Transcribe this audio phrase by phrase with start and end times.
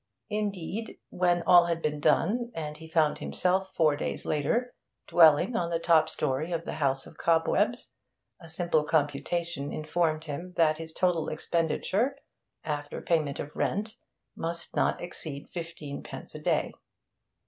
[0.31, 4.73] Indeed, when all had been done, and he found himself, four days later,
[5.07, 7.91] dwelling on the top story of the house of cobwebs,
[8.39, 12.17] a simple computation informed him that his total expenditure,
[12.63, 13.97] after payment of rent,
[14.35, 16.73] must not exceed fifteenpence a day.